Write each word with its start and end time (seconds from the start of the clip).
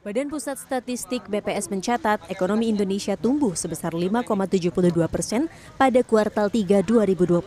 Badan 0.00 0.32
Pusat 0.32 0.56
Statistik 0.64 1.28
BPS 1.28 1.68
mencatat 1.68 2.24
ekonomi 2.32 2.72
Indonesia 2.72 3.20
tumbuh 3.20 3.52
sebesar 3.52 3.92
5,72 3.92 4.96
persen 5.12 5.52
pada 5.76 6.00
kuartal 6.00 6.48
3 6.48 6.80
2022 6.88 7.44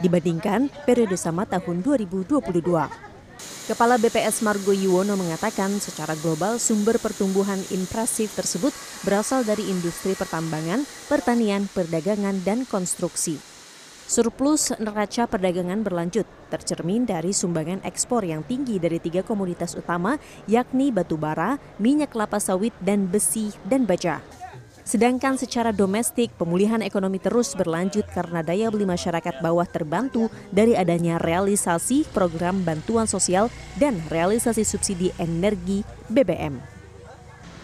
dibandingkan 0.00 0.72
periode 0.88 1.20
sama 1.20 1.44
tahun 1.44 1.84
2022. 1.84 2.40
Kepala 3.62 4.00
BPS 4.00 4.40
Margo 4.40 4.72
Yuwono 4.72 5.20
mengatakan 5.20 5.76
secara 5.84 6.16
global 6.16 6.56
sumber 6.56 6.96
pertumbuhan 6.96 7.60
impresif 7.68 8.32
tersebut 8.40 8.72
berasal 9.04 9.44
dari 9.44 9.68
industri 9.68 10.16
pertambangan, 10.16 10.88
pertanian, 11.12 11.68
perdagangan, 11.70 12.40
dan 12.40 12.64
konstruksi. 12.64 13.51
Surplus 14.12 14.76
neraca 14.76 15.24
perdagangan 15.24 15.80
berlanjut, 15.80 16.28
tercermin 16.52 17.08
dari 17.08 17.32
sumbangan 17.32 17.80
ekspor 17.80 18.20
yang 18.20 18.44
tinggi 18.44 18.76
dari 18.76 19.00
tiga 19.00 19.24
komoditas 19.24 19.72
utama, 19.72 20.20
yakni 20.44 20.92
batu 20.92 21.16
bara, 21.16 21.56
minyak 21.80 22.12
kelapa 22.12 22.36
sawit, 22.36 22.76
dan 22.84 23.08
besi 23.08 23.56
dan 23.64 23.88
baja. 23.88 24.20
Sedangkan 24.84 25.40
secara 25.40 25.72
domestik, 25.72 26.28
pemulihan 26.36 26.84
ekonomi 26.84 27.24
terus 27.24 27.56
berlanjut 27.56 28.04
karena 28.12 28.44
daya 28.44 28.68
beli 28.68 28.84
masyarakat 28.84 29.40
bawah 29.40 29.64
terbantu 29.64 30.28
dari 30.52 30.76
adanya 30.76 31.16
realisasi 31.16 32.04
program 32.12 32.60
bantuan 32.68 33.08
sosial 33.08 33.48
dan 33.80 33.96
realisasi 34.12 34.60
subsidi 34.60 35.08
energi 35.16 35.88
BBM. 36.12 36.60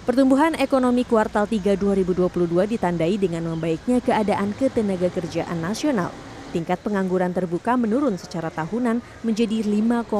Pertumbuhan 0.08 0.56
ekonomi 0.56 1.04
kuartal 1.04 1.44
3 1.44 1.76
2022 1.76 2.24
ditandai 2.72 3.20
dengan 3.20 3.52
membaiknya 3.52 4.00
keadaan 4.00 4.56
ketenaga 4.56 5.12
kerjaan 5.12 5.60
nasional 5.60 6.08
tingkat 6.50 6.80
pengangguran 6.80 7.30
terbuka 7.30 7.76
menurun 7.76 8.16
secara 8.16 8.48
tahunan 8.48 9.00
menjadi 9.22 9.62
5,86 9.62 10.12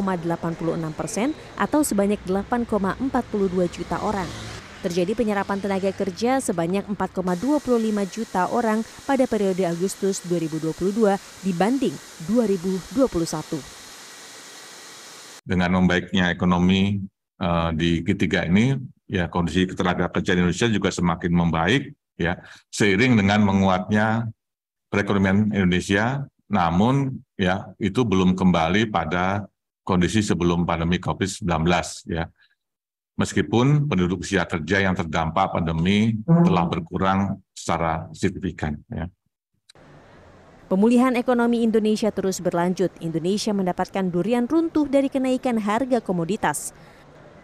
persen 0.94 1.32
atau 1.56 1.80
sebanyak 1.82 2.20
8,42 2.28 3.08
juta 3.68 3.98
orang. 4.04 4.28
Terjadi 4.78 5.18
penyerapan 5.18 5.58
tenaga 5.58 5.90
kerja 5.90 6.38
sebanyak 6.38 6.86
4,25 6.86 8.14
juta 8.14 8.46
orang 8.46 8.86
pada 9.02 9.26
periode 9.26 9.66
Agustus 9.66 10.22
2022 10.30 11.18
dibanding 11.42 11.94
2021. 12.30 13.58
Dengan 15.42 15.82
membaiknya 15.82 16.30
ekonomi 16.30 17.02
uh, 17.42 17.74
di 17.74 18.06
ketiga 18.06 18.46
ini, 18.46 18.78
ya 19.10 19.26
kondisi 19.26 19.66
ketenaga 19.66 20.06
kerja 20.14 20.38
Indonesia 20.38 20.70
juga 20.70 20.94
semakin 20.94 21.32
membaik, 21.34 21.82
ya 22.14 22.38
seiring 22.70 23.18
dengan 23.18 23.42
menguatnya 23.42 24.30
perekonomian 24.88 25.52
Indonesia, 25.52 26.24
namun 26.48 27.20
ya 27.36 27.72
itu 27.76 28.02
belum 28.04 28.34
kembali 28.34 28.88
pada 28.88 29.44
kondisi 29.84 30.20
sebelum 30.24 30.64
pandemi 30.68 31.00
COVID-19 31.00 31.48
ya. 32.08 32.28
Meskipun 33.18 33.90
penduduk 33.90 34.22
usia 34.22 34.46
kerja 34.46 34.78
yang 34.78 34.94
terdampak 34.94 35.50
pandemi 35.50 36.14
telah 36.24 36.64
berkurang 36.70 37.42
secara 37.50 38.06
signifikan 38.14 38.78
ya. 38.92 39.10
Pemulihan 40.68 41.16
ekonomi 41.16 41.64
Indonesia 41.64 42.12
terus 42.12 42.44
berlanjut. 42.44 42.92
Indonesia 43.00 43.56
mendapatkan 43.56 44.12
durian 44.12 44.44
runtuh 44.44 44.84
dari 44.84 45.08
kenaikan 45.08 45.56
harga 45.56 46.04
komoditas. 46.04 46.76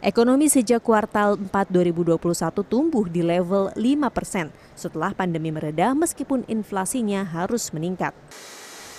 Ekonomi 0.04 0.52
sejak 0.52 0.84
kuartal 0.84 1.40
4 1.40 1.48
2021 1.72 2.20
tumbuh 2.68 3.08
di 3.08 3.24
level 3.24 3.72
5 3.72 3.80
persen 4.12 4.52
setelah 4.76 5.16
pandemi 5.16 5.48
mereda 5.48 5.96
meskipun 5.96 6.44
inflasinya 6.44 7.24
harus 7.24 7.72
meningkat. 7.72 8.12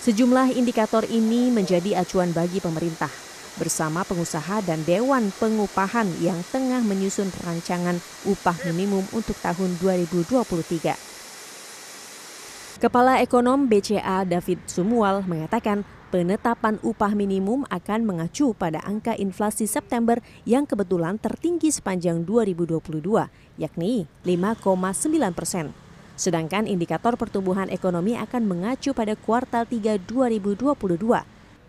Sejumlah 0.02 0.58
indikator 0.58 1.06
ini 1.06 1.53
menjadi 1.53 2.02
acuan 2.02 2.33
bagi 2.33 2.58
pemerintah 2.58 3.14
bersama 3.61 4.02
pengusaha 4.02 4.66
dan 4.66 4.81
Dewan 4.81 5.30
Pengupahan 5.38 6.09
yang 6.26 6.42
tengah 6.50 6.81
menyusun 6.81 7.30
rancangan 7.38 8.02
upah 8.26 8.58
minimum 8.66 9.06
untuk 9.14 9.38
tahun 9.45 9.78
2023. 9.78 11.14
Kepala 12.85 13.17
Ekonom 13.17 13.65
BCA 13.65 14.29
David 14.29 14.61
Sumual 14.69 15.25
mengatakan 15.25 15.81
penetapan 16.13 16.77
upah 16.85 17.17
minimum 17.17 17.65
akan 17.73 18.05
mengacu 18.05 18.53
pada 18.53 18.77
angka 18.85 19.17
inflasi 19.17 19.65
September 19.65 20.21
yang 20.45 20.69
kebetulan 20.69 21.17
tertinggi 21.17 21.73
sepanjang 21.73 22.21
2022, 22.29 22.77
yakni 23.57 24.05
5,9 24.21 25.33
persen. 25.33 25.73
Sedangkan 26.13 26.69
indikator 26.69 27.17
pertumbuhan 27.17 27.73
ekonomi 27.73 28.21
akan 28.21 28.45
mengacu 28.45 28.93
pada 28.93 29.17
kuartal 29.17 29.65
3 29.65 30.05
2022 30.05 30.77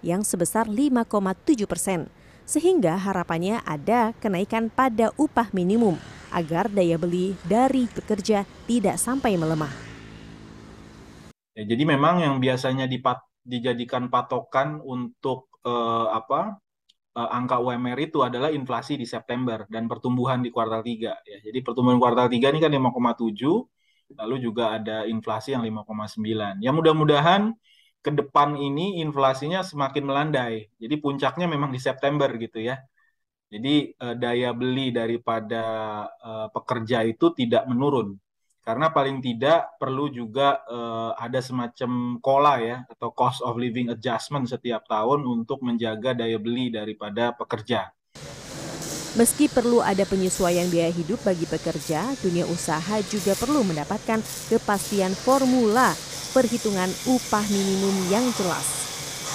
yang 0.05 0.21
sebesar 0.21 0.69
5,7 0.69 1.65
persen. 1.65 2.13
Sehingga 2.45 2.93
harapannya 3.01 3.65
ada 3.65 4.13
kenaikan 4.21 4.69
pada 4.69 5.17
upah 5.17 5.49
minimum 5.57 5.97
agar 6.29 6.69
daya 6.69 7.01
beli 7.01 7.33
dari 7.49 7.89
pekerja 7.89 8.45
tidak 8.69 9.01
sampai 9.01 9.41
melemah. 9.41 9.86
Ya, 11.57 11.63
jadi 11.65 11.83
memang 11.89 12.21
yang 12.21 12.35
biasanya 12.37 12.85
dipat 12.85 13.25
dijadikan 13.41 14.13
patokan 14.13 14.83
untuk 14.85 15.49
uh, 15.65 16.13
apa 16.13 16.61
uh, 17.17 17.29
angka 17.33 17.57
UMR 17.65 17.97
itu 17.97 18.21
adalah 18.21 18.53
inflasi 18.53 19.01
di 19.01 19.09
September 19.09 19.65
dan 19.73 19.89
pertumbuhan 19.89 20.45
di 20.45 20.53
kuartal 20.53 20.85
3 20.85 21.17
ya. 21.25 21.39
Jadi 21.41 21.59
pertumbuhan 21.65 21.97
kuartal 21.97 22.29
3 22.29 22.53
ini 22.53 22.61
kan 22.61 22.69
5,7 22.69 23.65
lalu 24.21 24.37
juga 24.39 24.77
ada 24.77 25.09
inflasi 25.09 25.57
yang 25.57 25.65
5,9. 25.65 26.61
Ya 26.61 26.71
mudah-mudahan 26.77 27.57
ke 28.05 28.11
depan 28.13 28.55
ini 28.61 29.01
inflasinya 29.03 29.65
semakin 29.65 30.05
melandai. 30.07 30.69
Jadi 30.77 30.95
puncaknya 31.01 31.47
memang 31.49 31.73
di 31.73 31.81
September 31.81 32.29
gitu 32.37 32.61
ya. 32.61 32.77
Jadi 33.49 33.97
uh, 34.03 34.15
daya 34.19 34.53
beli 34.53 34.93
daripada 34.93 35.65
uh, 36.21 36.47
pekerja 36.53 37.01
itu 37.07 37.33
tidak 37.33 37.65
menurun 37.71 38.19
karena 38.67 38.91
paling 38.91 39.23
tidak 39.23 39.79
perlu 39.79 40.11
juga 40.11 40.59
uh, 40.67 41.15
ada 41.15 41.39
semacam 41.39 42.19
kola 42.19 42.59
ya 42.59 42.83
atau 42.91 43.15
cost 43.15 43.39
of 43.47 43.55
living 43.55 43.95
adjustment 43.95 44.51
setiap 44.51 44.83
tahun 44.91 45.23
untuk 45.23 45.63
menjaga 45.63 46.19
daya 46.19 46.35
beli 46.43 46.75
daripada 46.75 47.31
pekerja. 47.31 47.95
Meski 49.15 49.49
perlu 49.49 49.81
ada 49.81 50.03
penyesuaian 50.05 50.67
biaya 50.69 50.93
hidup 50.93 51.23
bagi 51.25 51.49
pekerja, 51.49 52.05
dunia 52.21 52.45
usaha 52.51 53.01
juga 53.07 53.33
perlu 53.39 53.65
mendapatkan 53.65 54.21
kepastian 54.51 55.15
formula 55.15 55.97
perhitungan 56.37 56.91
upah 57.09 57.47
minimum 57.49 57.97
yang 58.13 58.27
jelas. 58.35 58.85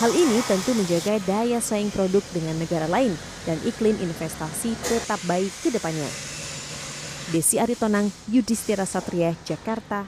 Hal 0.03 0.13
ini 0.13 0.43
tentu 0.45 0.75
menjaga 0.77 1.17
daya 1.23 1.57
saing 1.63 1.89
produk 1.89 2.21
dengan 2.35 2.61
negara 2.61 2.85
lain 2.85 3.15
dan 3.47 3.57
iklim 3.65 3.97
investasi 3.97 4.75
tetap 4.85 5.17
baik 5.25 5.49
ke 5.65 5.73
depannya. 5.73 6.40
Desi 7.31 7.59
Aritonang, 7.59 8.11
Yudhistira 8.27 8.85
Satria, 8.85 9.35
Jakarta, 9.47 10.03